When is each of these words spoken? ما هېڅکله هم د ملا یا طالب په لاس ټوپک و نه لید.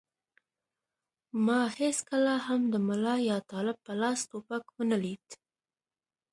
ما 1.45 1.59
هېڅکله 1.77 2.33
هم 2.45 2.61
د 2.73 2.75
ملا 2.87 3.15
یا 3.29 3.37
طالب 3.51 3.77
په 3.85 3.93
لاس 4.01 4.19
ټوپک 4.29 4.63
و 4.75 4.79
نه 4.91 4.97
لید. 5.03 5.25